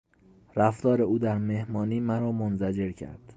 رفتار 0.55 1.01
او 1.01 1.19
در 1.19 1.37
مهمانی 1.37 1.99
مرا 1.99 2.31
منزجر 2.31 2.91
کرد. 2.91 3.19